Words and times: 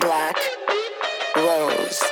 Black 0.00 0.36
Rose. 1.36 2.04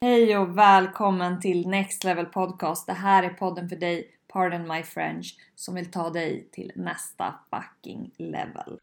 Hej 0.00 0.36
och 0.36 0.58
välkommen 0.58 1.40
till 1.40 1.68
Next 1.68 2.04
Level 2.04 2.26
Podcast. 2.26 2.86
Det 2.86 2.92
här 2.92 3.22
är 3.22 3.28
podden 3.30 3.68
för 3.68 3.76
dig, 3.76 4.10
pardon 4.32 4.68
my 4.68 4.82
French, 4.82 5.36
som 5.54 5.74
vill 5.74 5.90
ta 5.90 6.10
dig 6.10 6.48
till 6.52 6.72
nästa 6.74 7.34
fucking 7.50 8.10
level. 8.16 8.78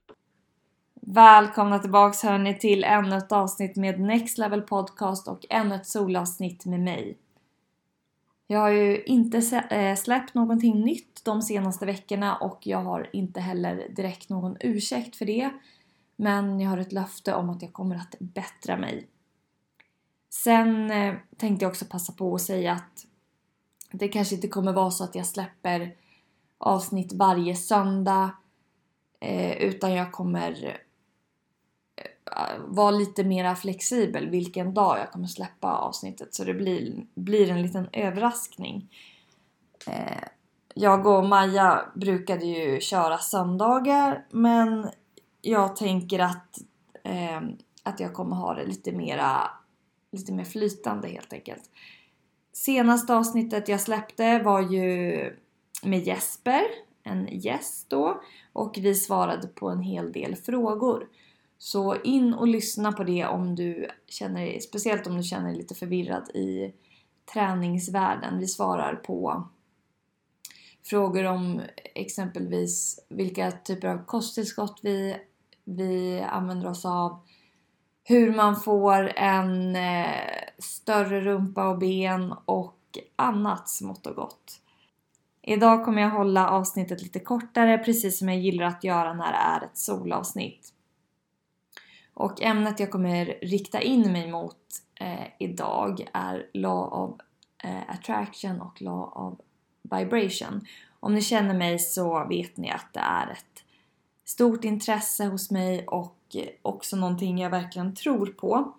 Välkomna 1.02 1.80
tillbaks 1.80 2.24
hörni 2.24 2.58
till 2.58 2.84
ännu 2.84 3.18
ett 3.18 3.32
avsnitt 3.32 3.76
med 3.76 4.00
Next 4.00 4.38
Level 4.38 4.62
Podcast 4.62 5.28
och 5.28 5.46
ännu 5.50 5.76
ett 5.76 5.88
solavsnitt 5.88 6.66
med 6.66 6.80
mig. 6.80 7.18
Jag 8.48 8.60
har 8.60 8.70
ju 8.70 9.04
inte 9.04 9.38
eh, 9.70 9.96
släppt 9.96 10.34
någonting 10.34 10.82
nytt 10.82 11.22
de 11.26 11.42
senaste 11.42 11.86
veckorna 11.86 12.36
och 12.36 12.68
jag 12.68 12.82
har 12.84 13.10
inte 13.14 13.40
heller 13.40 13.90
direkt 13.90 14.30
någon 14.30 14.58
ursäkt 14.60 15.16
för 15.16 15.26
det. 15.26 15.50
Men 16.16 16.60
jag 16.60 16.70
har 16.70 16.78
ett 16.78 16.92
löfte 16.92 17.34
om 17.34 17.50
att 17.50 17.62
jag 17.62 17.74
kommer 17.74 17.96
att 17.96 18.16
bättra 18.20 18.78
mig. 18.78 19.08
Sen 20.30 20.92
eh, 20.92 21.16
tänkte 21.38 21.66
jag 21.66 21.70
också 21.70 21.86
passa 21.86 22.14
på 22.14 22.36
att 22.36 22.42
säga 22.42 22.74
att 22.74 23.06
det 23.92 24.08
kanske 24.08 24.36
inte 24.36 24.48
kommer 24.48 24.74
vara 24.74 24.92
så 24.92 25.04
att 25.04 25.16
jag 25.16 25.26
släpper 25.26 25.96
avsnitt 26.58 27.14
varje 27.14 27.56
söndag 27.56 28.30
eh, 29.20 29.52
utan 29.58 29.94
jag 29.94 30.12
kommer 30.12 30.82
Eh, 32.36 32.60
vara 32.68 32.92
lite 32.92 33.24
mer 33.24 33.56
flexibel 33.56 34.30
vilken 34.30 34.74
dag 34.74 35.00
jag 35.00 35.12
kommer 35.12 35.28
släppa 35.28 35.74
avsnittet 35.74 36.34
så 36.34 36.44
det 36.44 36.54
blir, 36.54 37.06
blir 37.16 37.52
en 37.52 37.62
liten 37.62 37.90
överraskning. 37.94 38.90
Eh, 39.88 40.24
jag 40.74 41.08
och 41.08 41.26
Maja 41.26 41.86
brukade 41.96 42.46
ju 42.46 42.80
köra 42.80 43.18
söndagar 43.18 44.26
men 44.30 44.90
jag 45.42 45.76
tänker 45.76 46.20
att, 46.20 46.60
eh, 47.04 47.42
att 47.84 48.00
jag 48.00 48.14
kommer 48.14 48.36
ha 48.36 48.54
det 48.54 48.66
lite 48.66 48.92
mera 48.92 49.50
lite 50.12 50.34
mer 50.34 50.44
flytande 50.44 51.08
helt 51.08 51.34
enkelt. 51.34 51.64
Senaste 52.54 53.16
avsnittet 53.16 53.68
jag 53.68 53.82
släppte 53.82 54.40
var 54.40 54.62
ju 54.62 55.36
med 55.84 56.08
Jesper, 56.08 56.62
en 57.04 57.28
gäst 57.32 57.90
då, 57.90 58.22
och 58.54 58.78
vi 58.82 58.96
svarade 58.96 59.48
på 59.48 59.70
en 59.70 59.82
hel 59.82 60.12
del 60.12 60.36
frågor. 60.36 61.08
Så 61.58 62.02
in 62.04 62.34
och 62.34 62.48
lyssna 62.48 62.92
på 62.92 63.04
det 63.04 63.26
om 63.26 63.56
du 63.56 63.88
känner 64.08 64.60
speciellt 64.60 65.08
om 65.08 65.18
du 65.18 65.24
känner 65.24 65.48
dig 65.48 65.58
lite 65.58 65.76
förvirrad 65.76 66.30
i 66.30 66.74
träningsvärlden. 67.34 68.40
Vi 68.40 68.48
svarar 68.48 68.96
på 68.96 69.48
frågor 70.84 71.24
om 71.24 71.62
exempelvis 71.96 73.00
vilka 73.10 73.52
typer 73.52 73.88
av 73.88 74.06
kosttillskott 74.06 74.80
vi, 74.84 75.18
vi 75.64 76.22
använder 76.22 76.70
oss 76.70 76.86
av, 76.86 77.20
hur 78.04 78.36
man 78.36 78.56
får 78.56 79.12
en 79.16 79.76
eh, 79.76 80.06
större 80.58 81.22
rumpa 81.22 81.68
och 81.68 81.78
ben 81.78 82.34
och 82.46 82.78
annat 83.16 83.70
smått 83.70 84.08
och 84.08 84.16
gott. 84.16 84.62
Idag 85.42 85.86
kommer 85.86 86.02
jag 86.02 86.10
hålla 86.10 86.50
avsnittet 86.50 87.02
lite 87.02 87.20
kortare 87.20 87.78
precis 87.78 88.20
som 88.20 88.30
jag 88.30 88.40
gillar 88.40 88.66
att 88.66 88.84
göra 88.84 89.14
när 89.14 89.32
det 89.32 89.38
är 89.38 89.66
ett 89.66 89.78
solavsnitt. 89.78 90.74
Och 92.18 92.42
ämnet 92.42 92.80
jag 92.80 92.92
kommer 92.92 93.26
rikta 93.42 93.82
in 93.82 94.12
mig 94.12 94.32
mot 94.32 94.58
eh, 95.00 95.28
idag 95.40 96.08
är 96.14 96.50
Law 96.54 96.94
of 96.94 97.20
eh, 97.64 97.90
Attraction 97.90 98.62
och 98.62 98.82
Law 98.82 99.12
of 99.16 99.34
Vibration. 99.82 100.66
Om 101.00 101.14
ni 101.14 101.22
känner 101.22 101.54
mig 101.54 101.80
så 101.80 102.26
vet 102.30 102.58
ni 102.58 102.72
att 102.72 102.94
det 102.94 103.00
är 103.00 103.32
ett 103.32 103.64
stort 104.26 104.64
intresse 104.64 105.26
hos 105.26 105.52
mig 105.52 105.88
och 105.88 106.36
också 106.62 106.96
någonting 106.96 107.38
jag 107.38 107.50
verkligen 107.50 107.96
tror 107.96 108.26
på. 108.26 108.74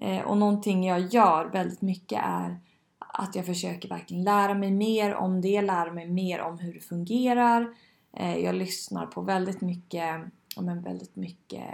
Eh, 0.00 0.20
och 0.20 0.36
någonting 0.36 0.84
jag 0.84 1.00
gör 1.00 1.44
väldigt 1.44 1.82
mycket 1.82 2.20
är 2.24 2.58
att 2.98 3.34
jag 3.34 3.46
försöker 3.46 3.88
verkligen 3.88 4.24
lära 4.24 4.54
mig 4.54 4.70
mer 4.70 5.14
om 5.14 5.40
det, 5.40 5.62
lära 5.62 5.92
mig 5.92 6.08
mer 6.08 6.40
om 6.40 6.58
hur 6.58 6.74
det 6.74 6.80
fungerar. 6.80 7.74
Eh, 8.16 8.36
jag 8.36 8.54
lyssnar 8.54 9.06
på 9.06 9.20
väldigt 9.20 9.60
mycket, 9.60 10.20
men 10.56 10.82
väldigt 10.82 11.16
mycket 11.16 11.64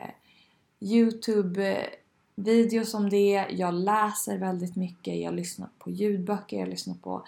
Youtube-videos 0.81 2.95
om 2.95 3.11
det. 3.11 3.47
Jag 3.51 3.75
läser 3.75 4.39
väldigt 4.39 4.77
mycket, 4.77 5.21
jag 5.21 5.35
lyssnar 5.35 5.69
på 5.79 5.91
ljudböcker, 5.91 6.59
jag 6.59 6.69
lyssnar 6.69 6.95
på 6.95 7.27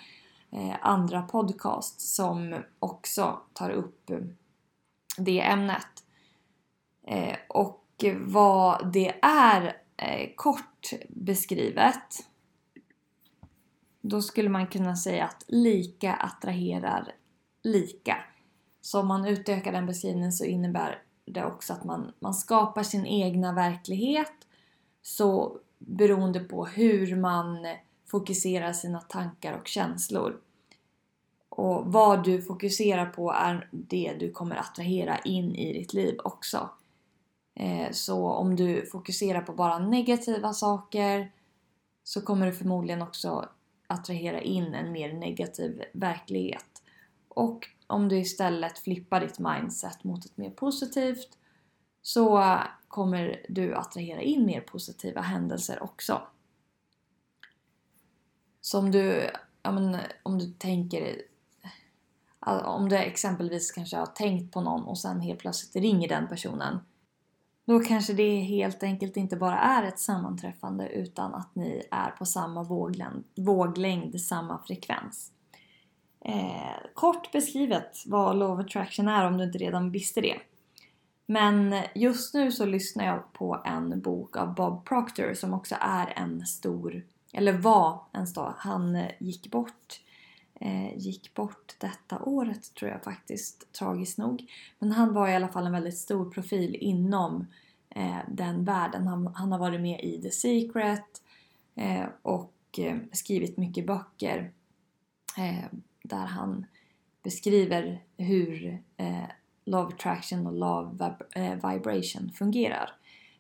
eh, 0.50 0.74
andra 0.80 1.22
podcasts 1.22 2.14
som 2.14 2.62
också 2.78 3.40
tar 3.52 3.70
upp 3.70 4.10
eh, 4.10 4.18
det 5.16 5.40
ämnet. 5.40 6.04
Eh, 7.06 7.36
och 7.48 8.04
vad 8.20 8.92
det 8.92 9.14
är 9.22 9.76
eh, 9.96 10.30
kort 10.36 10.92
beskrivet 11.08 12.26
då 14.02 14.22
skulle 14.22 14.48
man 14.48 14.66
kunna 14.66 14.96
säga 14.96 15.24
att 15.24 15.44
lika 15.48 16.14
attraherar 16.14 17.12
lika. 17.62 18.16
Så 18.80 19.00
om 19.00 19.08
man 19.08 19.26
utökar 19.26 19.72
den 19.72 19.86
beskrivningen 19.86 20.32
så 20.32 20.44
innebär 20.44 21.02
det 21.24 21.44
också 21.44 21.72
att 21.72 21.84
man, 21.84 22.12
man 22.18 22.34
skapar 22.34 22.82
sin 22.82 23.06
egna 23.06 23.52
verklighet 23.52 24.32
så 25.02 25.58
beroende 25.78 26.40
på 26.40 26.66
hur 26.66 27.16
man 27.16 27.66
fokuserar 28.10 28.72
sina 28.72 29.00
tankar 29.00 29.52
och 29.60 29.68
känslor. 29.68 30.40
Och 31.48 31.92
vad 31.92 32.24
du 32.24 32.42
fokuserar 32.42 33.06
på 33.06 33.32
är 33.32 33.68
det 33.70 34.16
du 34.20 34.30
kommer 34.30 34.56
attrahera 34.56 35.18
in 35.18 35.54
i 35.54 35.72
ditt 35.72 35.92
liv 35.92 36.18
också. 36.24 36.70
Eh, 37.54 37.90
så 37.92 38.28
om 38.28 38.56
du 38.56 38.86
fokuserar 38.86 39.40
på 39.40 39.52
bara 39.52 39.78
negativa 39.78 40.52
saker 40.52 41.32
så 42.04 42.20
kommer 42.20 42.46
du 42.46 42.52
förmodligen 42.52 43.02
också 43.02 43.48
attrahera 43.86 44.40
in 44.40 44.74
en 44.74 44.92
mer 44.92 45.12
negativ 45.12 45.82
verklighet. 45.92 46.82
Och 47.28 47.68
om 47.92 48.08
du 48.08 48.18
istället 48.18 48.78
flippar 48.78 49.20
ditt 49.20 49.38
mindset 49.38 50.04
mot 50.04 50.24
ett 50.24 50.36
mer 50.36 50.50
positivt 50.50 51.38
så 52.02 52.58
kommer 52.88 53.46
du 53.48 53.74
attrahera 53.74 54.20
in 54.20 54.46
mer 54.46 54.60
positiva 54.60 55.20
händelser 55.20 55.82
också. 55.82 56.22
Så 58.60 58.78
om 58.78 58.90
du, 58.90 59.30
men, 59.62 59.98
om 60.22 60.38
du 60.38 60.46
tänker 60.46 61.22
om 62.64 62.88
du 62.88 62.96
exempelvis 62.96 63.72
kanske 63.72 63.96
har 63.96 64.06
tänkt 64.06 64.52
på 64.52 64.60
någon 64.60 64.84
och 64.84 64.98
sen 64.98 65.20
helt 65.20 65.40
plötsligt 65.40 65.82
ringer 65.82 66.08
den 66.08 66.28
personen 66.28 66.78
då 67.64 67.80
kanske 67.80 68.12
det 68.12 68.40
helt 68.40 68.82
enkelt 68.82 69.16
inte 69.16 69.36
bara 69.36 69.58
är 69.58 69.82
ett 69.82 69.98
sammanträffande 69.98 70.88
utan 70.88 71.34
att 71.34 71.54
ni 71.54 71.82
är 71.90 72.10
på 72.10 72.24
samma 72.24 72.62
våglängd, 72.62 73.24
våglängd 73.36 74.20
samma 74.20 74.58
frekvens. 74.58 75.32
Eh, 76.24 76.76
kort 76.94 77.32
beskrivet 77.32 78.02
vad 78.06 78.36
Law 78.36 78.52
of 78.52 78.66
Attraction 78.66 79.08
är 79.08 79.26
om 79.26 79.38
du 79.38 79.44
inte 79.44 79.58
redan 79.58 79.90
visste 79.90 80.20
det. 80.20 80.36
Men 81.26 81.74
just 81.94 82.34
nu 82.34 82.52
så 82.52 82.66
lyssnar 82.66 83.04
jag 83.04 83.32
på 83.32 83.62
en 83.64 84.00
bok 84.00 84.36
av 84.36 84.54
Bob 84.54 84.84
Proctor 84.84 85.34
som 85.34 85.54
också 85.54 85.76
är 85.80 86.12
en 86.16 86.46
stor, 86.46 87.02
eller 87.32 87.52
var 87.52 88.02
en 88.12 88.26
stor, 88.26 88.54
han 88.56 89.06
gick 89.18 89.50
bort 89.50 90.00
eh, 90.62 90.98
gick 90.98 91.34
bort 91.34 91.74
detta 91.78 92.18
året 92.22 92.74
tror 92.74 92.90
jag 92.90 93.04
faktiskt, 93.04 93.72
tragiskt 93.72 94.18
nog. 94.18 94.50
Men 94.78 94.92
han 94.92 95.14
var 95.14 95.28
i 95.28 95.34
alla 95.34 95.48
fall 95.48 95.66
en 95.66 95.72
väldigt 95.72 95.98
stor 95.98 96.30
profil 96.30 96.74
inom 96.74 97.46
eh, 97.90 98.18
den 98.28 98.64
världen. 98.64 99.06
Han, 99.06 99.26
han, 99.34 99.52
har 99.52 99.58
varit 99.58 99.80
med 99.80 100.00
i 100.04 100.22
The 100.22 100.30
Secret 100.30 101.22
eh, 101.74 102.04
och 102.22 102.78
eh, 102.78 102.96
skrivit 103.12 103.56
mycket 103.56 103.86
böcker 103.86 104.52
eh, 105.38 105.78
där 106.02 106.26
han 106.26 106.66
beskriver 107.22 108.04
hur 108.16 108.82
eh, 108.96 109.24
Love 109.64 109.94
Attraction 109.94 110.46
och 110.46 110.52
Love 110.52 111.14
eh, 111.34 111.54
Vibration 111.54 112.30
fungerar. 112.30 112.90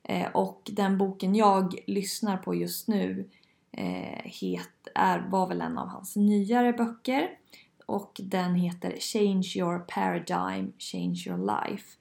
Eh, 0.02 0.30
och 0.34 0.70
den 0.72 0.98
boken 0.98 1.34
jag 1.34 1.74
lyssnar 1.86 2.36
på 2.36 2.54
just 2.54 2.88
nu 2.88 3.30
eh, 3.72 4.22
het, 4.24 4.88
är, 4.94 5.28
var 5.30 5.48
väl 5.48 5.60
en 5.60 5.78
av 5.78 5.88
hans 5.88 6.16
nyare 6.16 6.72
böcker 6.72 7.38
och 7.86 8.20
den 8.22 8.54
heter 8.54 8.96
Change 9.00 9.52
your 9.56 9.78
paradigm, 9.78 10.72
change 10.78 11.24
your 11.26 11.38
life. 11.38 11.98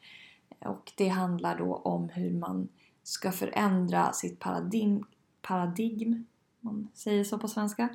Och 0.60 0.92
det 0.98 1.08
handlar 1.08 1.58
då 1.58 1.76
om 1.76 2.10
hur 2.10 2.32
man 2.32 2.70
ska 3.04 3.32
förändra 3.32 4.14
sitt 4.14 4.40
paradigm, 4.40 5.04
paradigm 5.42 6.26
man 6.62 6.90
säger 6.94 7.24
så 7.24 7.38
på 7.38 7.48
svenska, 7.48 7.90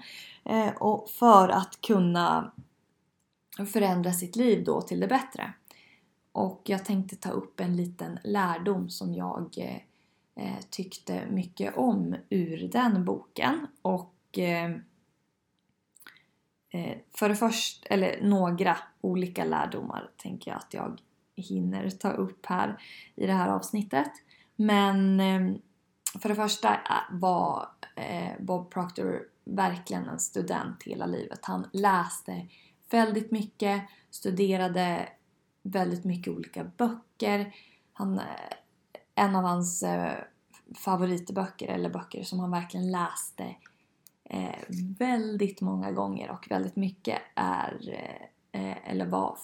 eh, 0.45 0.69
och 0.69 1.11
för 1.11 1.49
att 1.49 1.81
kunna 1.81 2.53
förändra 3.73 4.13
sitt 4.13 4.37
liv 4.37 4.65
då 4.65 4.81
till 4.81 5.01
det 5.01 5.07
bättre. 5.07 5.53
Och 6.33 6.63
jag 6.65 6.85
tänkte 6.85 7.17
ta 7.17 7.31
upp 7.31 7.61
en 7.61 7.77
liten 7.77 8.19
lärdom 8.25 8.91
som 8.91 9.15
jag 9.15 9.55
eh, 9.59 9.77
eh 10.45 10.61
tyckte 10.71 11.27
mycket 11.31 11.77
om 11.77 12.17
ur 12.31 12.69
den 12.69 13.05
boken. 13.05 13.67
Och 13.83 14.39
eh, 14.39 14.77
Eh, 16.77 16.97
för 17.19 17.29
det 17.29 17.37
första, 17.37 17.89
eller 17.89 18.23
några 18.23 18.77
olika 19.01 19.45
lärdomar 19.45 20.11
tänker 20.17 20.51
jag 20.51 20.59
att 20.59 20.75
jag 20.75 21.01
hinner 21.37 21.91
ta 21.91 22.11
upp 22.11 22.47
här 22.47 22.81
i 23.15 23.27
det 23.27 23.33
här 23.33 23.49
avsnittet. 23.49 24.11
Men 24.57 25.21
eh, 25.21 25.57
för 26.21 26.29
det 26.29 26.35
första 26.35 26.75
äh, 26.75 26.81
var 27.11 27.69
eh, 27.97 28.33
Bob 28.41 28.71
Proctor 28.71 29.23
verkligen 29.45 30.09
en 30.09 30.19
student 30.19 30.83
hela 30.83 31.07
livet. 31.07 31.39
Han 31.43 31.69
läste 31.73 32.47
väldigt 32.91 33.31
mycket, 33.31 33.83
studerade 34.11 35.09
väldigt 35.63 36.05
mycket 36.05 36.33
olika 36.35 36.65
böcker. 36.65 37.55
Han, 37.93 38.19
eh, 38.19 38.25
en 39.15 39.37
av 39.37 39.45
hans 39.45 39.83
eh, 39.83 40.19
favoritböcker, 40.75 41.69
eller 41.69 41.91
böcker 41.91 42.23
som 42.23 42.41
han 42.41 42.51
verkligen 42.51 42.91
läste 42.91 43.55
väldigt 44.99 45.61
många 45.61 45.93
gånger 45.93 46.31
och 46.31 46.47
väldigt 46.51 46.77
mycket 46.77 47.23
är 47.35 47.97
eller 48.85 49.07
var 49.07 49.39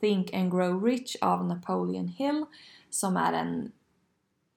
Think 0.00 0.34
and 0.34 0.50
Grow 0.50 0.84
Rich 0.84 1.16
av 1.20 1.44
Napoleon 1.44 2.08
Hill 2.08 2.44
som 2.90 3.16
är 3.16 3.32
en 3.32 3.72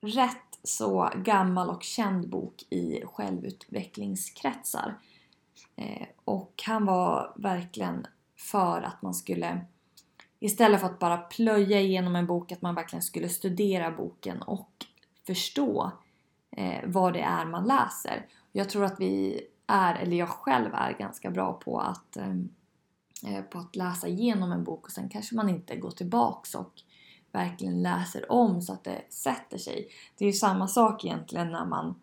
rätt 0.02 0.49
så 0.64 1.10
gammal 1.16 1.70
och 1.70 1.84
känd 1.84 2.30
bok 2.30 2.64
i 2.70 3.02
självutvecklingskretsar. 3.06 4.98
Eh, 5.76 6.08
och 6.26 6.64
han 6.66 6.86
var 6.86 7.34
verkligen 7.36 8.08
för 8.38 8.82
att 8.82 9.02
man 9.02 9.14
skulle 9.14 9.66
istället 10.40 10.80
för 10.80 10.88
att 10.88 11.00
bara 11.00 11.18
plöja 11.18 11.80
igenom 11.80 12.16
en 12.16 12.28
bok 12.28 12.52
att 12.52 12.62
man 12.62 12.76
verkligen 12.76 13.04
skulle 13.04 13.30
studera 13.30 13.92
boken 13.92 14.42
och 14.42 14.86
förstå 15.28 15.92
eh, 16.52 16.80
vad 16.86 17.14
det 17.14 17.22
är 17.22 17.46
man 17.46 17.68
läser. 17.68 18.26
Jag 18.52 18.70
tror 18.70 18.86
att 18.86 19.00
vi 19.00 19.42
är, 19.68 19.96
eller 19.96 20.18
jag 20.18 20.30
själv 20.30 20.74
är 20.74 20.94
ganska 20.94 21.32
bra 21.32 21.54
på 21.54 21.80
att, 21.80 22.18
eh, 22.18 23.42
på 23.42 23.60
att 23.60 23.76
läsa 23.76 24.08
igenom 24.08 24.52
en 24.52 24.64
bok 24.64 24.86
och 24.86 24.92
sen 24.92 25.10
kanske 25.10 25.36
man 25.36 25.50
inte 25.50 25.76
går 25.76 25.92
tillbaks 25.92 26.56
och 26.56 26.74
verkligen 27.32 27.82
läser 27.84 28.32
om 28.32 28.62
så 28.62 28.74
att 28.74 28.84
det 28.84 29.02
sätter 29.10 29.58
sig. 29.58 29.88
Det 30.18 30.26
är 30.26 30.28
ju 30.30 30.34
samma 30.34 30.68
sak 30.68 31.06
egentligen 31.06 31.52
när 31.52 31.66
man 31.66 32.02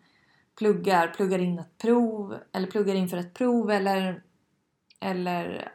pluggar, 0.57 1.07
pluggar 1.07 1.39
in 1.39 1.59
ett 1.59 1.77
prov 1.77 2.35
eller 2.53 2.67
pluggar 2.67 2.95
inför 2.95 3.17
ett 3.17 3.33
prov 3.33 3.71
eller, 3.71 4.23
eller 4.99 5.71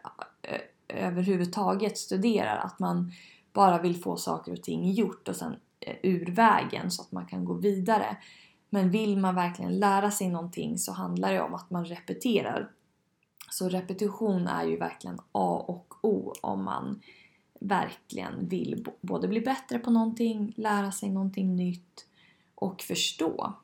överhuvudtaget 0.88 1.98
studerar. 1.98 2.56
Att 2.56 2.78
man 2.78 3.12
bara 3.52 3.82
vill 3.82 4.02
få 4.02 4.16
saker 4.16 4.52
och 4.52 4.62
ting 4.62 4.92
gjort 4.92 5.28
och 5.28 5.36
sen 5.36 5.56
ur 6.02 6.26
vägen 6.26 6.90
så 6.90 7.02
att 7.02 7.12
man 7.12 7.26
kan 7.26 7.44
gå 7.44 7.54
vidare. 7.54 8.16
Men 8.70 8.90
vill 8.90 9.18
man 9.18 9.34
verkligen 9.34 9.78
lära 9.78 10.10
sig 10.10 10.28
någonting 10.28 10.78
så 10.78 10.92
handlar 10.92 11.32
det 11.32 11.40
om 11.40 11.54
att 11.54 11.70
man 11.70 11.84
repeterar. 11.84 12.70
Så 13.50 13.68
repetition 13.68 14.46
är 14.46 14.64
ju 14.64 14.76
verkligen 14.76 15.18
A 15.32 15.64
och 15.68 15.94
O 16.02 16.32
om 16.40 16.64
man 16.64 17.00
verkligen 17.62 18.48
vill 18.48 18.86
både 19.00 19.28
bli 19.28 19.40
bättre 19.40 19.78
på 19.78 19.90
någonting, 19.90 20.52
lära 20.56 20.92
sig 20.92 21.10
någonting 21.10 21.56
nytt 21.56 22.06
och 22.54 22.82
förstå 22.82 23.54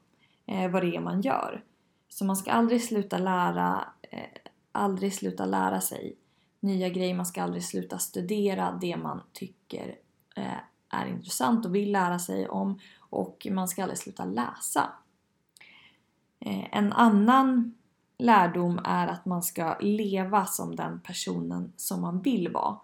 eh, 0.47 0.71
vad 0.71 0.83
det 0.83 0.97
är 0.97 1.01
man 1.01 1.21
gör. 1.21 1.65
Så 2.09 2.25
man 2.25 2.37
ska 2.37 2.51
aldrig 2.51 2.85
sluta 2.85 3.19
lära, 3.19 3.89
eh, 4.03 4.21
aldrig 4.73 5.15
sluta 5.15 5.47
lära 5.47 5.81
sig 5.81 6.17
nya 6.61 6.89
grejer, 6.89 7.15
man 7.15 7.27
ska 7.27 7.43
aldrig 7.43 7.65
sluta 7.65 7.99
studera 7.99 8.79
det 8.81 8.97
man 8.97 9.21
tycker 9.33 9.99
eh, 10.37 10.59
är 10.91 11.07
intressant 11.07 11.67
och 11.67 11.75
vill 11.75 11.93
lära 11.93 12.19
sig 12.19 12.49
om 12.49 12.81
och 12.99 13.47
man 13.51 13.69
ska 13.69 13.83
aldrig 13.83 13.99
sluta 13.99 14.25
läsa. 14.25 14.93
Eh, 16.41 16.77
en 16.77 16.93
annan 16.93 17.75
lärdom 18.19 18.81
är 18.85 19.07
att 19.07 19.25
man 19.25 19.43
ska 19.43 19.79
leva 19.81 20.47
som 20.47 20.77
den 20.77 21.01
personen 21.01 21.73
som 21.77 22.01
man 22.01 22.23
vill 22.23 22.49
vara 22.49 22.79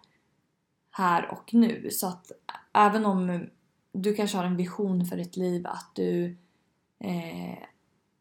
här 0.96 1.31
och 1.32 1.55
nu. 1.55 1.91
Så 1.91 2.06
att 2.06 2.32
även 2.73 3.06
om 3.06 3.46
du 3.93 4.14
kanske 4.14 4.37
har 4.37 4.44
en 4.44 4.56
vision 4.56 5.05
för 5.05 5.17
ditt 5.17 5.37
liv 5.37 5.67
att 5.67 5.91
du 5.94 6.37
eh, 6.99 7.58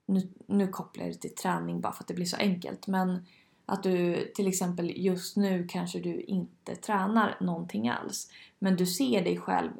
nu, 0.05 0.29
nu 0.47 0.67
kopplar 0.67 1.05
jag 1.05 1.13
det 1.13 1.19
till 1.19 1.35
träning 1.35 1.81
bara 1.81 1.93
för 1.93 2.03
att 2.03 2.07
det 2.07 2.13
blir 2.13 2.25
så 2.25 2.37
enkelt 2.37 2.87
men 2.87 3.25
att 3.65 3.83
du 3.83 4.25
till 4.35 4.47
exempel 4.47 4.91
just 4.95 5.37
nu 5.37 5.67
kanske 5.69 5.99
du 5.99 6.21
inte 6.21 6.75
tränar 6.75 7.37
någonting 7.39 7.89
alls 7.89 8.31
men 8.59 8.75
du 8.75 8.85
ser 8.85 9.23
dig 9.23 9.37
själv 9.37 9.71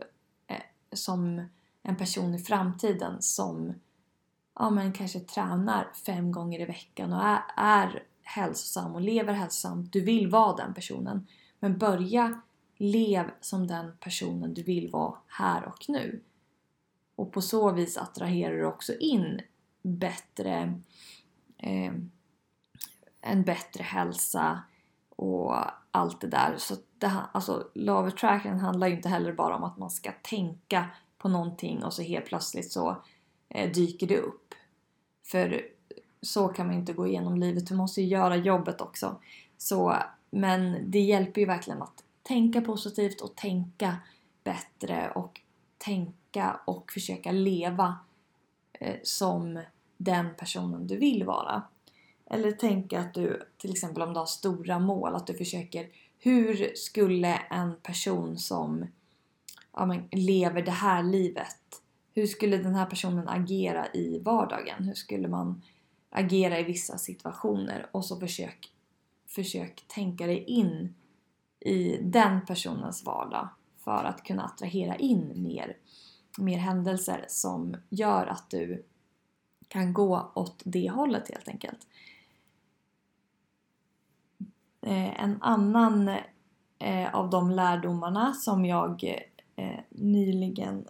eh, 0.47 0.61
som 0.91 1.45
en 1.83 1.95
person 1.95 2.35
i 2.35 2.39
framtiden 2.39 3.21
som 3.21 3.73
ja, 4.55 4.69
men 4.69 4.93
kanske 4.93 5.19
tränar 5.19 5.91
fem 6.05 6.31
gånger 6.31 6.59
i 6.59 6.65
veckan 6.65 7.13
och 7.13 7.23
är, 7.23 7.41
är 7.57 8.03
hälsosam 8.21 8.95
och 8.95 9.01
lever 9.01 9.33
hälsosamt. 9.33 9.93
Du 9.93 10.01
vill 10.01 10.29
vara 10.29 10.55
den 10.55 10.73
personen. 10.73 11.27
Men 11.59 11.77
börja 11.77 12.41
lev 12.77 13.31
som 13.41 13.67
den 13.67 13.91
personen 13.99 14.53
du 14.53 14.63
vill 14.63 14.91
vara 14.91 15.17
här 15.27 15.65
och 15.65 15.85
nu. 15.87 16.21
Och 17.15 17.31
på 17.31 17.41
så 17.41 17.71
vis 17.71 17.97
attraherar 17.97 18.55
du 18.55 18.65
också 18.65 18.93
in 18.93 19.41
bättre 19.81 20.79
eh, 21.57 21.93
en 23.21 23.43
bättre 23.43 23.83
hälsa 23.83 24.63
och 25.09 25.55
allt 25.91 26.21
det 26.21 26.27
där. 26.27 26.55
Så 26.57 26.75
det, 26.97 27.11
alltså, 27.31 27.67
Love 27.73 28.07
Attraction 28.07 28.59
handlar 28.59 28.87
ju 28.87 28.95
inte 28.95 29.09
heller 29.09 29.33
bara 29.33 29.55
om 29.55 29.63
att 29.63 29.77
man 29.77 29.89
ska 29.89 30.11
tänka 30.21 30.89
på 31.17 31.29
någonting 31.29 31.83
och 31.83 31.93
så 31.93 32.01
helt 32.01 32.25
plötsligt 32.25 32.71
så 32.71 33.03
eh, 33.49 33.71
dyker 33.71 34.07
det 34.07 34.17
upp. 34.17 34.53
För 35.23 35.61
så 36.21 36.47
kan 36.47 36.67
man 36.67 36.75
inte 36.75 36.93
gå 36.93 37.07
igenom 37.07 37.37
livet, 37.37 37.67
du 37.67 37.75
måste 37.75 38.01
ju 38.01 38.07
göra 38.07 38.35
jobbet 38.35 38.81
också. 38.81 39.19
Så, 39.57 39.97
men 40.29 40.91
det 40.91 40.99
hjälper 40.99 41.41
ju 41.41 41.47
verkligen 41.47 41.81
att 41.81 42.02
tänka 42.23 42.61
positivt 42.61 43.21
och 43.21 43.35
tänka 43.35 43.97
bättre 44.43 45.11
och 45.15 45.41
tänka 45.77 46.59
och 46.65 46.91
försöka 46.91 47.31
leva 47.31 47.97
eh, 48.73 48.95
som 49.03 49.63
den 49.97 50.35
personen 50.37 50.87
du 50.87 50.97
vill 50.97 51.23
vara. 51.23 51.63
Eller 52.25 52.51
tänka 52.51 52.99
att 52.99 53.13
du, 53.13 53.41
till 53.57 53.71
exempel 53.71 54.03
om 54.03 54.13
du 54.13 54.19
har 54.19 54.25
stora 54.25 54.79
mål, 54.79 55.15
att 55.15 55.27
du 55.27 55.33
försöker 55.33 55.89
hur 56.19 56.75
skulle 56.75 57.35
en 57.35 57.75
person 57.83 58.37
som 58.37 58.85
ja, 59.73 59.85
men, 59.85 60.07
lever 60.11 60.61
det 60.61 60.71
här 60.71 61.03
livet, 61.03 61.81
hur 62.13 62.27
skulle 62.27 62.57
den 62.57 62.75
här 62.75 62.85
personen 62.85 63.27
agera 63.27 63.87
i 63.93 64.19
vardagen? 64.19 64.83
Hur 64.83 64.93
skulle 64.93 65.27
man 65.27 65.61
agera 66.09 66.59
i 66.59 66.63
vissa 66.63 66.97
situationer? 66.97 67.89
Och 67.91 68.05
så 68.05 68.19
försök, 68.19 68.71
försök 69.27 69.83
tänka 69.87 70.25
dig 70.25 70.43
in 70.43 70.95
i 71.65 71.99
den 72.01 72.45
personens 72.45 73.05
vardag 73.05 73.49
för 73.77 74.03
att 74.03 74.23
kunna 74.23 74.43
attrahera 74.43 74.95
in 74.95 75.33
mer, 75.35 75.77
mer 76.37 76.57
händelser 76.57 77.25
som 77.27 77.75
gör 77.89 78.27
att 78.27 78.49
du 78.49 78.85
kan 79.67 79.93
gå 79.93 80.31
åt 80.33 80.61
det 80.65 80.89
hållet 80.89 81.29
helt 81.29 81.47
enkelt. 81.47 81.87
Eh, 84.81 85.23
en 85.23 85.41
annan 85.41 86.11
eh, 86.79 87.15
av 87.15 87.29
de 87.29 87.49
lärdomarna 87.49 88.33
som 88.33 88.65
jag 88.65 89.03
eh, 89.55 89.79
nyligen 89.89 90.87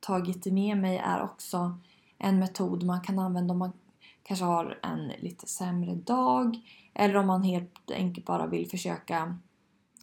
tagit 0.00 0.46
med 0.46 0.76
mig 0.76 0.98
är 0.98 1.22
också 1.22 1.78
en 2.18 2.38
metod 2.38 2.82
man 2.82 3.00
kan 3.00 3.18
använda 3.18 3.52
om 3.52 3.58
man 3.58 3.72
kanske 4.22 4.44
har 4.44 4.78
en 4.82 5.08
lite 5.08 5.46
sämre 5.46 5.94
dag 5.94 6.60
eller 6.94 7.16
om 7.16 7.26
man 7.26 7.42
helt 7.42 7.90
enkelt 7.90 8.26
bara 8.26 8.46
vill 8.46 8.70
försöka 8.70 9.38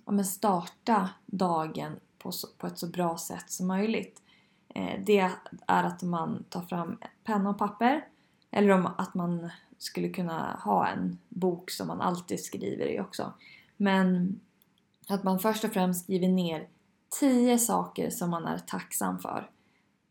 ja, 0.05 0.23
starta 0.23 1.09
dagen 1.25 1.99
på, 2.17 2.31
så, 2.31 2.47
på 2.57 2.67
ett 2.67 2.79
så 2.79 2.87
bra 2.87 3.17
sätt 3.17 3.51
som 3.51 3.67
möjligt. 3.67 4.21
Eh, 4.69 4.99
det 5.05 5.29
är 5.67 5.83
att 5.83 6.03
man 6.03 6.43
tar 6.49 6.61
fram 6.61 6.97
penna 7.23 7.49
och 7.49 7.57
papper 7.57 8.05
eller 8.51 8.69
om 8.69 8.85
att 8.97 9.13
man 9.13 9.49
skulle 9.77 10.09
kunna 10.09 10.59
ha 10.63 10.87
en 10.87 11.17
bok 11.29 11.71
som 11.71 11.87
man 11.87 12.01
alltid 12.01 12.43
skriver 12.43 12.85
i 12.85 12.99
också. 12.99 13.33
Men 13.77 14.39
att 15.07 15.23
man 15.23 15.39
först 15.39 15.63
och 15.63 15.73
främst 15.73 16.03
skriver 16.03 16.27
ner 16.27 16.67
10 17.19 17.59
saker 17.59 18.09
som 18.09 18.29
man 18.29 18.45
är 18.45 18.57
tacksam 18.57 19.19
för. 19.19 19.49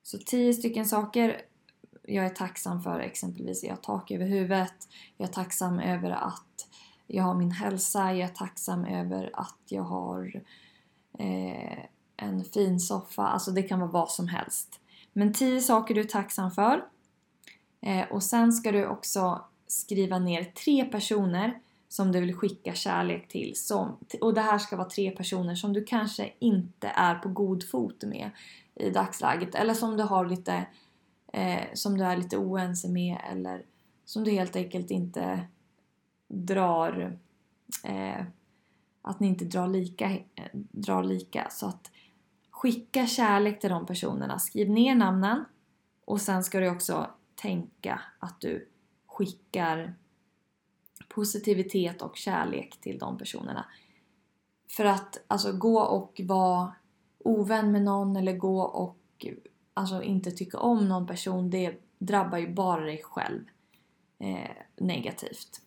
Så 0.03 0.19
10 0.19 0.55
stycken 0.55 0.87
saker 0.87 1.43
jag 2.03 2.25
är 2.25 2.31
tacksam 2.31 2.83
för 2.83 3.01
exempelvis 3.01 3.65
jag 3.65 3.71
har 3.71 3.77
tak 3.77 4.11
över 4.11 4.27
huvudet, 4.27 4.89
jag 5.17 5.29
är 5.29 5.33
tacksam 5.33 5.79
över 5.79 6.11
att 6.11 6.69
jag 7.13 7.25
har 7.25 7.35
min 7.35 7.51
hälsa, 7.51 8.13
jag 8.13 8.31
är 8.31 8.35
tacksam 8.35 8.85
över 8.85 9.31
att 9.35 9.59
jag 9.69 9.83
har 9.83 10.43
eh, 11.19 11.79
en 12.17 12.45
fin 12.45 12.81
soffa, 12.81 13.23
alltså 13.23 13.51
det 13.51 13.63
kan 13.63 13.81
vara 13.81 13.91
vad 13.91 14.11
som 14.11 14.29
helst. 14.29 14.81
Men 15.13 15.33
10 15.33 15.61
saker 15.61 15.95
du 15.95 16.01
är 16.01 16.05
tacksam 16.05 16.51
för. 16.51 16.85
Eh, 17.81 18.09
och 18.11 18.23
sen 18.23 18.53
ska 18.53 18.73
du 18.73 18.87
också 18.87 19.45
skriva 19.67 20.19
ner 20.19 20.45
tre 20.45 20.85
personer 20.85 21.61
som 21.89 22.13
du 22.13 22.21
vill 22.21 22.35
skicka 22.35 22.75
kärlek 22.75 23.29
till. 23.29 23.53
Som, 23.57 23.97
och 24.21 24.35
det 24.35 24.41
här 24.41 24.59
ska 24.59 24.77
vara 24.77 24.89
tre 24.89 25.11
personer 25.11 25.55
som 25.55 25.73
du 25.73 25.85
kanske 25.85 26.33
inte 26.39 26.89
är 26.89 27.15
på 27.15 27.29
god 27.29 27.69
fot 27.69 28.05
med 28.05 28.31
i 28.75 28.91
dagsläget. 28.91 29.55
Eller 29.55 29.75
som 29.75 29.97
du 29.97 30.03
har 30.03 30.27
lite 30.27 30.67
eh, 31.33 31.65
som 31.75 31.99
du 31.99 32.05
är 32.05 32.17
lite 32.17 32.37
oense 32.37 32.89
med 32.89 33.19
eller 33.33 33.65
som 34.05 34.25
du 34.25 34.31
helt 34.31 34.57
enkelt 34.57 34.91
inte 34.91 35.41
drar 36.31 37.19
eh, 37.85 38.25
att 39.03 39.21
ni 39.21 39.27
inte 39.27 39.45
drar 39.45 39.69
lika, 39.69 40.11
eh, 40.11 40.49
drar 40.53 41.03
lika. 41.03 41.47
Så 41.51 41.67
att 41.67 41.91
skicka 42.51 43.07
kärlek 43.07 43.61
till 43.61 43.71
de 43.71 43.87
personerna. 43.87 44.39
Skriv 44.39 44.71
ner 44.71 44.95
namnen 44.95 45.45
och 46.05 46.21
sen 46.21 46.45
ska 46.45 46.61
du 46.61 46.71
också 46.71 47.11
tänka 47.35 48.01
att 48.19 48.41
du 48.41 48.69
skickar 49.07 49.95
positivitet 51.09 52.03
och 52.03 52.17
kärlek 52.17 52.81
till 52.81 52.99
de 52.99 53.19
personerna. 53.19 53.65
För 54.69 54.85
att 54.85 55.25
alltså 55.29 55.53
gå 55.53 55.81
och 55.81 56.21
vara 56.25 56.73
ovän 57.19 57.73
med 57.73 57.83
någon 57.83 58.17
eller 58.17 58.37
gå 58.37 58.61
och 58.63 59.27
alltså 59.75 60.03
inte 60.03 60.31
tycka 60.31 60.59
om 60.59 60.89
någon 60.89 61.07
person, 61.07 61.51
det 61.51 61.75
drabbar 61.99 62.39
ju 62.39 62.55
bara 62.55 62.85
dig 62.85 63.03
själv 63.05 63.45
eh, 64.19 64.51
negativt. 64.77 65.63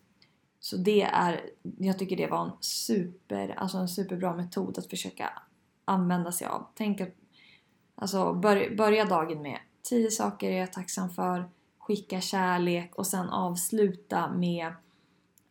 Så 0.64 0.76
det 0.76 1.02
är, 1.02 1.50
jag 1.78 1.98
tycker 1.98 2.16
det 2.16 2.26
var 2.26 2.44
en 2.44 2.52
super, 2.60 3.54
alltså 3.58 3.78
en 3.78 3.88
superbra 3.88 4.36
metod 4.36 4.78
att 4.78 4.90
försöka 4.90 5.42
använda 5.84 6.32
sig 6.32 6.46
av. 6.46 6.66
Tänk 6.74 7.00
att, 7.00 7.08
alltså 7.94 8.32
bör, 8.32 8.76
börja 8.76 9.04
dagen 9.04 9.42
med 9.42 9.58
10 9.82 10.10
saker 10.10 10.50
jag 10.50 10.60
är 10.60 10.66
tacksam 10.66 11.10
för, 11.10 11.50
skicka 11.78 12.20
kärlek 12.20 12.94
och 12.94 13.06
sen 13.06 13.28
avsluta 13.28 14.32
med, 14.32 14.72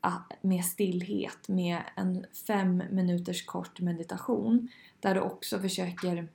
ah, 0.02 0.20
med 0.42 0.66
stillhet, 0.66 1.48
med 1.48 1.82
en 1.96 2.26
fem 2.48 2.84
minuters 2.92 3.46
kort 3.46 3.80
meditation 3.80 4.70
där 5.00 5.16
du 5.16 5.22
också 5.22 5.60
försöker 5.60 6.28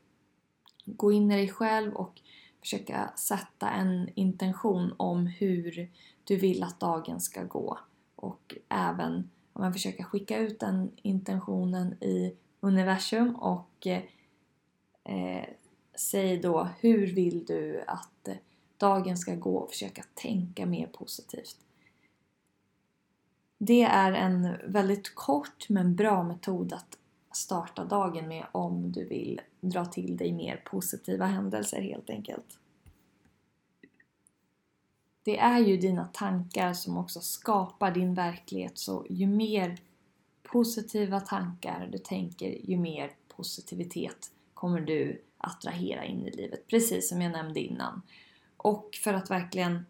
gå 0.84 1.12
in 1.12 1.30
i 1.30 1.36
dig 1.36 1.48
själv 1.48 1.94
och 1.94 2.20
försöka 2.60 3.10
sätta 3.16 3.70
en 3.70 4.08
intention 4.14 4.94
om 4.96 5.26
hur 5.26 5.90
du 6.24 6.36
vill 6.36 6.62
att 6.62 6.80
dagen 6.80 7.20
ska 7.20 7.44
gå 7.44 7.78
och 8.18 8.54
även 8.68 9.30
om 9.52 9.62
man 9.62 9.72
försöker 9.72 10.04
skicka 10.04 10.38
ut 10.38 10.60
den 10.60 10.90
intentionen 11.02 11.92
i 11.92 12.36
universum 12.60 13.36
och 13.36 13.86
eh, 15.04 15.44
säg 15.94 16.38
då 16.38 16.68
hur 16.80 17.14
vill 17.14 17.44
du 17.44 17.84
att 17.86 18.28
dagen 18.76 19.16
ska 19.16 19.34
gå 19.34 19.56
och 19.56 19.70
försöka 19.70 20.04
tänka 20.14 20.66
mer 20.66 20.86
positivt. 20.86 21.56
Det 23.58 23.82
är 23.82 24.12
en 24.12 24.56
väldigt 24.64 25.14
kort 25.14 25.68
men 25.68 25.96
bra 25.96 26.22
metod 26.22 26.72
att 26.72 26.98
starta 27.32 27.84
dagen 27.84 28.28
med 28.28 28.46
om 28.52 28.92
du 28.92 29.04
vill 29.04 29.40
dra 29.60 29.84
till 29.84 30.16
dig 30.16 30.32
mer 30.32 30.62
positiva 30.64 31.26
händelser 31.26 31.80
helt 31.80 32.10
enkelt. 32.10 32.58
Det 35.28 35.38
är 35.38 35.58
ju 35.58 35.76
dina 35.76 36.04
tankar 36.04 36.72
som 36.72 36.96
också 36.96 37.20
skapar 37.20 37.90
din 37.90 38.14
verklighet 38.14 38.78
så 38.78 39.06
ju 39.10 39.26
mer 39.26 39.78
positiva 40.42 41.20
tankar 41.20 41.88
du 41.92 41.98
tänker 41.98 42.70
ju 42.70 42.76
mer 42.76 43.10
positivitet 43.36 44.32
kommer 44.54 44.80
du 44.80 45.22
attrahera 45.38 46.04
in 46.04 46.26
i 46.26 46.30
livet. 46.30 46.66
Precis 46.66 47.08
som 47.08 47.22
jag 47.22 47.32
nämnde 47.32 47.60
innan. 47.60 48.02
Och 48.56 48.98
för 49.04 49.14
att 49.14 49.30
verkligen 49.30 49.86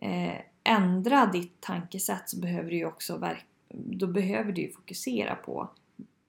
eh, 0.00 0.40
ändra 0.64 1.26
ditt 1.26 1.60
tankesätt 1.60 2.28
så 2.28 2.40
behöver 2.40 2.70
du 2.70 2.76
ju 2.76 2.86
också 2.86 3.36
då 3.68 4.06
behöver 4.06 4.52
du 4.52 4.72
fokusera 4.72 5.34
på 5.34 5.70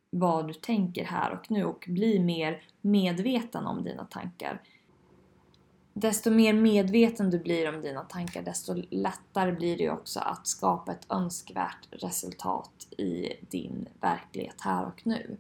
vad 0.09 0.47
du 0.47 0.53
tänker 0.53 1.05
här 1.05 1.31
och 1.31 1.51
nu 1.51 1.65
och 1.65 1.85
bli 1.87 2.19
mer 2.19 2.63
medveten 2.81 3.65
om 3.65 3.83
dina 3.83 4.05
tankar. 4.05 4.61
Desto 5.93 6.31
mer 6.31 6.53
medveten 6.53 7.29
du 7.29 7.39
blir 7.39 7.75
om 7.75 7.81
dina 7.81 8.01
tankar 8.01 8.41
desto 8.41 8.73
lättare 8.89 9.51
blir 9.51 9.77
det 9.77 9.89
också 9.89 10.19
att 10.19 10.47
skapa 10.47 10.91
ett 10.91 11.11
önskvärt 11.11 11.87
resultat 11.91 12.87
i 12.97 13.33
din 13.49 13.89
verklighet 14.01 14.61
här 14.61 14.85
och 14.85 15.01
nu. 15.07 15.37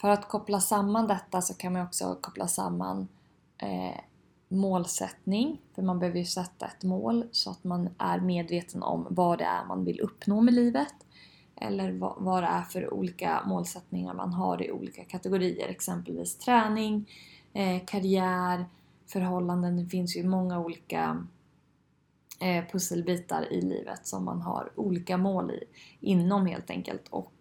För 0.00 0.08
att 0.08 0.28
koppla 0.28 0.60
samman 0.60 1.06
detta 1.06 1.42
så 1.42 1.54
kan 1.54 1.72
man 1.72 1.82
också 1.82 2.18
koppla 2.20 2.48
samman 2.48 3.08
eh, 3.58 4.00
målsättning, 4.48 5.60
för 5.74 5.82
man 5.82 5.98
behöver 5.98 6.18
ju 6.18 6.24
sätta 6.24 6.66
ett 6.66 6.82
mål 6.82 7.24
så 7.32 7.50
att 7.50 7.64
man 7.64 7.88
är 7.98 8.20
medveten 8.20 8.82
om 8.82 9.06
vad 9.10 9.38
det 9.38 9.44
är 9.44 9.64
man 9.64 9.84
vill 9.84 10.00
uppnå 10.00 10.40
med 10.40 10.54
livet 10.54 10.94
eller 11.56 11.92
vad, 11.92 12.14
vad 12.18 12.42
det 12.42 12.46
är 12.46 12.62
för 12.62 12.94
olika 12.94 13.42
målsättningar 13.46 14.14
man 14.14 14.32
har 14.32 14.62
i 14.62 14.72
olika 14.72 15.04
kategorier, 15.04 15.68
exempelvis 15.68 16.38
träning, 16.38 17.08
eh, 17.52 17.84
karriär, 17.84 18.66
förhållanden. 19.06 19.76
Det 19.76 19.86
finns 19.86 20.16
ju 20.16 20.28
många 20.28 20.60
olika 20.60 21.26
eh, 22.40 22.64
pusselbitar 22.72 23.52
i 23.52 23.60
livet 23.60 24.06
som 24.06 24.24
man 24.24 24.42
har 24.42 24.72
olika 24.76 25.16
mål 25.16 25.50
i, 25.50 25.64
inom 26.00 26.46
helt 26.46 26.70
enkelt 26.70 27.08
och 27.10 27.32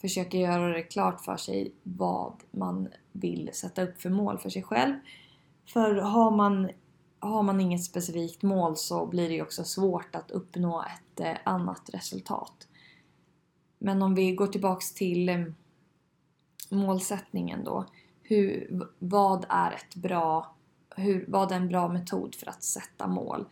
försöka 0.00 0.36
göra 0.36 0.68
det 0.72 0.82
klart 0.82 1.20
för 1.20 1.36
sig 1.36 1.72
vad 1.82 2.32
man 2.50 2.88
vill 3.12 3.50
sätta 3.52 3.82
upp 3.82 4.00
för 4.00 4.10
mål 4.10 4.38
för 4.38 4.50
sig 4.50 4.62
själv. 4.62 4.94
För 5.66 5.94
har 5.94 6.30
man, 6.30 6.70
har 7.18 7.42
man 7.42 7.60
inget 7.60 7.84
specifikt 7.84 8.42
mål 8.42 8.76
så 8.76 9.06
blir 9.06 9.28
det 9.28 9.34
ju 9.34 9.42
också 9.42 9.64
svårt 9.64 10.14
att 10.14 10.30
uppnå 10.30 10.82
ett 10.82 11.20
eh, 11.20 11.36
annat 11.44 11.90
resultat. 11.92 12.68
Men 13.78 14.02
om 14.02 14.14
vi 14.14 14.32
går 14.32 14.46
tillbaks 14.46 14.94
till 14.94 15.28
eh, 15.28 15.44
målsättningen 16.70 17.64
då. 17.64 17.84
Hur, 18.28 18.82
vad 18.98 19.46
är 19.48 19.72
ett 19.72 19.94
bra, 19.94 20.54
hur, 20.96 21.24
vad 21.28 21.52
är 21.52 21.56
en 21.56 21.68
bra 21.68 21.88
metod 21.88 22.34
för 22.34 22.48
att 22.48 22.62
sätta 22.62 23.06
mål? 23.06 23.44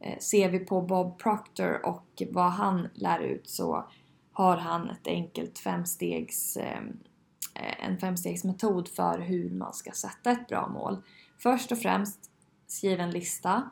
Eh, 0.00 0.18
ser 0.18 0.50
vi 0.50 0.58
på 0.58 0.82
Bob 0.82 1.18
Proctor 1.18 1.86
och 1.86 2.22
vad 2.30 2.50
han 2.50 2.88
lär 2.94 3.20
ut 3.20 3.48
så 3.48 3.84
har 4.32 4.56
han 4.56 4.90
ett 4.90 5.06
enkelt 5.06 5.58
femstegs, 5.58 6.56
eh, 6.56 6.82
eh 7.54 7.84
en 7.84 7.98
femstegsmetod 7.98 8.88
för 8.88 9.18
hur 9.18 9.50
man 9.50 9.74
ska 9.74 9.90
sätta 9.90 10.30
ett 10.30 10.48
bra 10.48 10.68
mål. 10.68 11.02
Först 11.38 11.72
och 11.72 11.78
främst 11.78 12.30
skriv 12.66 13.00
en 13.00 13.10
lista 13.10 13.70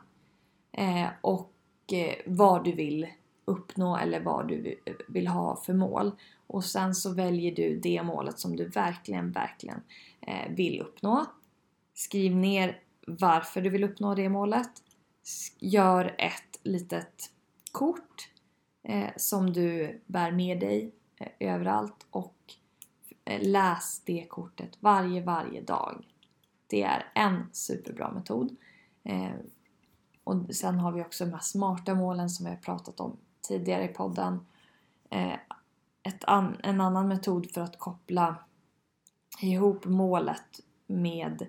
eh, 0.71 1.07
och 1.21 1.53
eh, 1.93 2.15
vad 2.25 2.63
du 2.63 2.71
vill 2.71 3.07
uppnå 3.45 3.97
eller 3.97 4.19
vad 4.19 4.47
du 4.47 4.79
vill 5.07 5.27
ha 5.27 5.55
för 5.55 5.73
mål. 5.73 6.11
Och 6.47 6.65
sen 6.65 6.95
så 6.95 7.13
väljer 7.13 7.55
du 7.55 7.79
det 7.79 8.03
målet 8.03 8.39
som 8.39 8.55
du 8.55 8.65
verkligen, 8.65 9.31
verkligen 9.31 9.81
eh, 10.21 10.49
vill 10.49 10.81
uppnå. 10.81 11.25
Skriv 11.93 12.35
ner 12.35 12.81
varför 13.07 13.61
du 13.61 13.69
vill 13.69 13.83
uppnå 13.83 14.15
det 14.15 14.29
målet. 14.29 14.69
Gör 15.59 16.15
ett 16.17 16.59
litet 16.63 17.31
kort 17.71 18.29
eh, 18.83 19.09
som 19.17 19.53
du 19.53 20.01
bär 20.05 20.31
med 20.31 20.59
dig 20.59 20.91
eh, 21.17 21.27
överallt 21.39 22.05
och 22.09 22.33
läs 23.39 24.01
det 24.05 24.25
kortet 24.29 24.77
varje, 24.79 25.21
varje 25.21 25.61
dag. 25.61 26.05
Det 26.67 26.83
är 26.83 27.11
en 27.15 27.49
superbra 27.51 28.11
metod. 28.11 28.55
Och 30.23 30.55
sen 30.55 30.79
har 30.79 30.91
vi 30.91 31.01
också 31.01 31.25
de 31.25 31.31
här 31.31 31.39
smarta 31.39 31.95
målen 31.95 32.29
som 32.29 32.45
vi 32.45 32.49
har 32.49 32.57
pratat 32.57 32.99
om 32.99 33.17
tidigare 33.41 33.83
i 33.83 33.87
podden. 33.87 34.45
An, 36.27 36.57
en 36.63 36.81
annan 36.81 37.07
metod 37.07 37.51
för 37.51 37.61
att 37.61 37.79
koppla 37.79 38.35
ihop 39.41 39.85
målet 39.85 40.59
med 40.87 41.47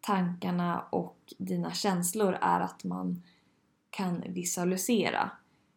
tankarna 0.00 0.80
och 0.90 1.34
dina 1.38 1.72
känslor 1.72 2.38
är 2.40 2.60
att 2.60 2.84
man 2.84 3.22
kan 3.90 4.22
visualisera. 4.28 5.30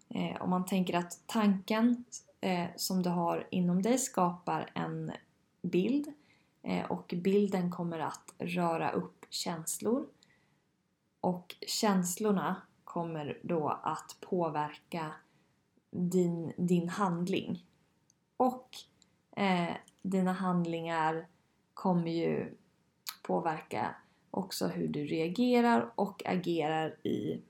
Eh, 0.10 0.42
om 0.42 0.50
man 0.50 0.66
tänker 0.66 0.98
att 0.98 1.20
tanken 1.26 2.04
eh, 2.42 2.68
som 2.76 3.04
du 3.04 3.10
har 3.10 3.48
inom 3.52 3.82
dig 3.82 3.98
skapar 3.98 4.72
en 4.74 5.12
bild 5.62 6.14
eh, 6.64 6.86
och 6.86 7.14
bilden 7.18 7.72
kommer 7.72 8.00
att 8.00 8.34
röra 8.38 8.92
upp 8.92 9.26
känslor 9.30 10.06
och 11.22 11.56
känslorna 11.68 12.56
kommer 12.84 13.40
då 13.44 13.70
att 13.84 14.18
påverka 14.22 15.12
din, 15.92 16.54
din 16.58 16.90
handling. 16.90 17.66
Och 18.40 18.70
eh, 19.36 19.76
dina 20.02 20.34
handlingar 20.34 21.28
kommer 21.74 22.12
ju 22.12 22.58
påverka 23.24 23.96
också 24.32 24.68
hur 24.68 24.88
du 24.88 25.06
reagerar 25.06 25.92
och 25.96 26.26
agerar 26.26 27.08
i 27.08 27.42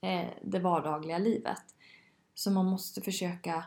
eh, 0.00 0.28
det 0.42 0.58
vardagliga 0.58 1.18
livet. 1.18 1.62
Så 2.34 2.50
man 2.50 2.66
måste 2.66 3.00
försöka, 3.00 3.64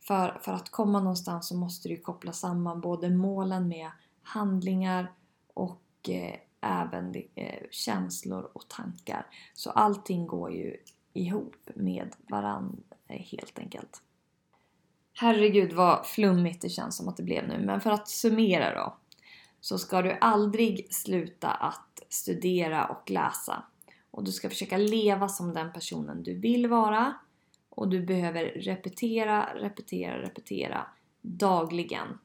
för, 0.00 0.40
för 0.42 0.52
att 0.52 0.70
komma 0.70 1.00
någonstans 1.00 1.48
så 1.48 1.56
måste 1.56 1.88
du 1.88 1.96
koppla 1.96 2.32
samman 2.32 2.80
både 2.80 3.10
målen 3.10 3.68
med 3.68 3.90
handlingar 4.22 5.12
och 5.54 6.08
eh, 6.08 6.38
även 6.60 7.14
eh, 7.34 7.62
känslor 7.70 8.50
och 8.52 8.68
tankar. 8.68 9.26
Så 9.54 9.70
allting 9.70 10.26
går 10.26 10.52
ju 10.52 10.76
ihop 11.12 11.56
med 11.74 12.16
varandra 12.28 12.82
eh, 13.08 13.20
helt 13.20 13.58
enkelt. 13.58 14.02
Herregud 15.14 15.72
vad 15.72 16.06
flummigt 16.06 16.62
det 16.62 16.68
känns 16.68 16.96
som 16.96 17.08
att 17.08 17.16
det 17.16 17.22
blev 17.22 17.48
nu, 17.48 17.58
men 17.58 17.80
för 17.80 17.90
att 17.90 18.08
summera 18.08 18.74
då. 18.74 18.96
Så 19.60 19.78
ska 19.78 20.02
du 20.02 20.18
aldrig 20.20 20.94
sluta 20.94 21.50
att 21.50 22.02
studera 22.08 22.86
och 22.86 23.10
läsa. 23.10 23.62
Och 24.10 24.24
du 24.24 24.32
ska 24.32 24.48
försöka 24.48 24.76
leva 24.76 25.28
som 25.28 25.54
den 25.54 25.72
personen 25.72 26.22
du 26.22 26.34
vill 26.34 26.66
vara. 26.66 27.14
Och 27.70 27.88
du 27.88 28.02
behöver 28.02 28.44
repetera, 28.44 29.48
repetera, 29.54 30.22
repetera 30.22 30.86
dagligen. 31.20 32.18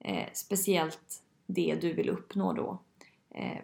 Eh, 0.00 0.26
speciellt 0.32 1.22
det 1.46 1.78
du 1.80 1.92
vill 1.92 2.08
uppnå 2.08 2.52
då. 2.52 2.82
Eh, 3.30 3.58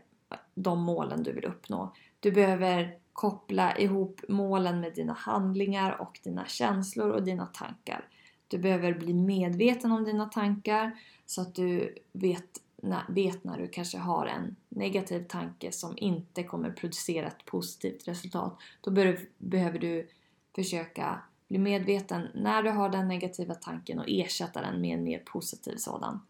de 0.54 0.83
målen 0.83 1.23
du 1.23 1.33
vill 1.33 1.45
uppnå. 1.45 1.95
Du 2.21 2.33
behöver 2.33 2.99
koppla 3.12 3.78
ihop 3.78 4.21
målen 4.28 4.81
med 4.81 4.95
dina 4.95 5.12
handlingar 5.12 6.00
och 6.00 6.21
dina 6.25 6.47
känslor 6.47 7.11
och 7.11 7.23
dina 7.23 7.47
tankar. 7.47 8.09
Du 8.53 8.59
behöver 8.59 8.93
bli 8.93 9.15
medveten 9.15 9.93
om 9.93 10.05
dina 10.05 10.27
tankar 10.27 10.99
så 11.27 11.41
att 11.41 11.55
du 11.55 11.95
vet 12.13 12.63
vet 13.09 13.45
när 13.45 13.59
du 13.59 13.69
kanske 13.69 13.99
har 13.99 14.27
en 14.27 14.57
negativ 14.69 15.27
tanke 15.29 15.73
som 15.73 15.95
inte 15.99 16.43
kommer 16.43 16.71
producera 16.71 17.27
ett 17.27 17.45
positivt 17.45 18.09
resultat. 18.09 18.59
Då 18.81 18.91
behöver 19.39 19.79
du 19.79 20.09
försöka 20.55 21.23
bli 21.49 21.59
medveten 21.59 22.29
när 22.35 22.63
du 22.63 22.71
har 22.71 22.89
den 22.89 23.09
negativa 23.09 23.55
tanken 23.55 23.99
och 23.99 24.05
ersätta 24.09 24.61
den 24.61 24.81
med 24.81 24.99
en 24.99 25.05
mer 25.05 25.19
positiv 25.19 25.77
sådan. 25.77 26.21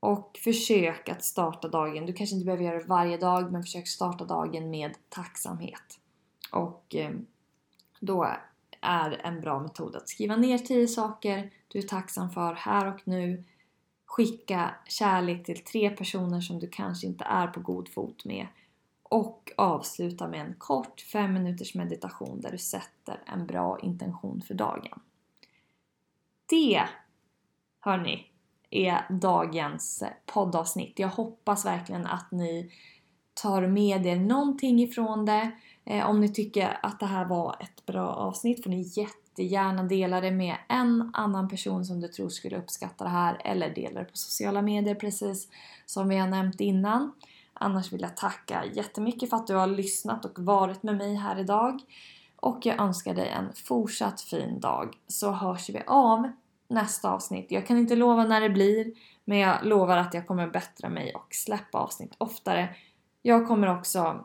Och 0.00 0.38
försök 0.44 1.08
att 1.08 1.24
starta 1.24 1.68
dagen. 1.68 2.06
Du 2.06 2.12
kanske 2.12 2.34
inte 2.34 2.46
behöver 2.46 2.64
göra 2.64 2.78
det 2.78 2.84
varje 2.84 3.16
dag 3.16 3.52
men 3.52 3.62
försök 3.62 3.88
starta 3.88 4.24
dagen 4.24 4.70
med 4.70 4.94
tacksamhet. 5.08 5.98
Och 6.52 6.94
eh, 6.94 7.10
då 8.00 8.36
är 8.82 9.20
en 9.24 9.40
bra 9.40 9.60
metod 9.60 9.96
att 9.96 10.08
skriva 10.08 10.36
ner 10.36 10.58
10 10.58 10.88
saker 10.88 11.50
du 11.68 11.78
är 11.78 11.82
tacksam 11.82 12.30
för 12.30 12.54
här 12.54 12.86
och 12.86 13.00
nu 13.04 13.44
Skicka 14.12 14.74
kärlek 14.88 15.44
till 15.44 15.64
tre 15.64 15.90
personer 15.90 16.40
som 16.40 16.58
du 16.58 16.68
kanske 16.68 17.06
inte 17.06 17.24
är 17.24 17.46
på 17.46 17.60
god 17.60 17.88
fot 17.88 18.24
med. 18.24 18.46
Och 19.02 19.52
avsluta 19.56 20.28
med 20.28 20.40
en 20.40 20.54
kort 20.58 21.00
5 21.00 21.32
minuters 21.32 21.74
meditation 21.74 22.40
där 22.40 22.50
du 22.50 22.58
sätter 22.58 23.22
en 23.26 23.46
bra 23.46 23.78
intention 23.82 24.42
för 24.42 24.54
dagen. 24.54 25.00
Det, 26.46 26.82
hörni, 27.80 28.26
är 28.70 29.06
dagens 29.10 30.02
poddavsnitt. 30.26 30.98
Jag 30.98 31.08
hoppas 31.08 31.64
verkligen 31.64 32.06
att 32.06 32.30
ni 32.30 32.72
tar 33.34 33.66
med 33.66 34.06
er 34.06 34.16
någonting 34.16 34.80
ifrån 34.80 35.24
det. 35.24 35.50
Eh, 35.84 36.10
om 36.10 36.20
ni 36.20 36.28
tycker 36.28 36.78
att 36.82 37.00
det 37.00 37.06
här 37.06 37.24
var 37.24 37.56
ett 37.60 37.86
bra 37.86 38.08
avsnitt 38.08 38.62
får 38.62 38.70
ni 38.70 38.90
jättegärna 38.96 39.82
dela 39.82 40.20
det 40.20 40.30
med 40.30 40.56
en 40.68 41.10
annan 41.12 41.48
person 41.48 41.84
som 41.84 42.00
du 42.00 42.08
tror 42.08 42.28
skulle 42.28 42.58
uppskatta 42.58 43.04
det 43.04 43.10
här 43.10 43.40
eller 43.44 43.74
dela 43.74 44.00
det 44.00 44.06
på 44.06 44.16
sociala 44.16 44.62
medier 44.62 44.94
precis 44.94 45.48
som 45.86 46.08
vi 46.08 46.16
har 46.16 46.28
nämnt 46.28 46.60
innan. 46.60 47.12
Annars 47.54 47.92
vill 47.92 48.00
jag 48.00 48.16
tacka 48.16 48.64
jättemycket 48.72 49.30
för 49.30 49.36
att 49.36 49.46
du 49.46 49.54
har 49.54 49.66
lyssnat 49.66 50.24
och 50.24 50.38
varit 50.38 50.82
med 50.82 50.96
mig 50.96 51.14
här 51.14 51.38
idag. 51.38 51.80
Och 52.36 52.66
jag 52.66 52.80
önskar 52.80 53.14
dig 53.14 53.28
en 53.28 53.52
fortsatt 53.54 54.20
fin 54.20 54.60
dag 54.60 54.98
så 55.06 55.30
hörs 55.30 55.70
vi 55.70 55.82
av 55.86 56.32
nästa 56.68 57.10
avsnitt. 57.10 57.46
Jag 57.50 57.66
kan 57.66 57.78
inte 57.78 57.96
lova 57.96 58.24
när 58.24 58.40
det 58.40 58.50
blir 58.50 58.92
men 59.24 59.38
jag 59.38 59.66
lovar 59.66 59.96
att 59.96 60.14
jag 60.14 60.26
kommer 60.26 60.48
bättra 60.48 60.88
mig 60.88 61.14
och 61.14 61.26
släppa 61.30 61.78
avsnitt 61.78 62.14
oftare. 62.18 62.68
Jag 63.22 63.48
kommer 63.48 63.78
också 63.78 64.24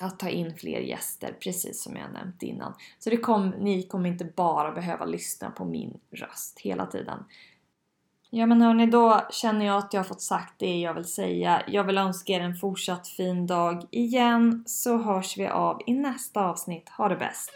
att 0.00 0.18
ta 0.18 0.28
in 0.28 0.56
fler 0.56 0.80
gäster 0.80 1.36
precis 1.40 1.82
som 1.82 1.96
jag 1.96 2.12
nämnt 2.12 2.42
innan. 2.42 2.74
Så 2.98 3.10
det 3.10 3.16
kom, 3.16 3.50
ni 3.50 3.82
kommer 3.82 4.08
inte 4.08 4.24
bara 4.24 4.72
behöva 4.72 5.04
lyssna 5.04 5.50
på 5.50 5.64
min 5.64 5.98
röst 6.10 6.60
hela 6.60 6.86
tiden. 6.86 7.24
Ja 8.30 8.46
men 8.46 8.62
hörni, 8.62 8.86
då 8.86 9.20
känner 9.30 9.66
jag 9.66 9.78
att 9.78 9.94
jag 9.94 10.00
har 10.00 10.04
fått 10.04 10.22
sagt 10.22 10.54
det 10.58 10.78
jag 10.80 10.94
vill 10.94 11.04
säga. 11.04 11.62
Jag 11.66 11.84
vill 11.84 11.98
önska 11.98 12.32
er 12.32 12.40
en 12.40 12.56
fortsatt 12.56 13.08
fin 13.08 13.46
dag 13.46 13.86
igen 13.90 14.64
så 14.66 14.98
hörs 14.98 15.38
vi 15.38 15.46
av 15.46 15.82
i 15.86 15.94
nästa 15.94 16.40
avsnitt. 16.40 16.88
Ha 16.88 17.08
det 17.08 17.16
bäst! 17.16 17.50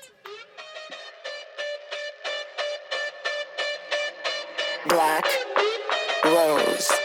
Black 4.88 5.24
Rose 6.24 7.03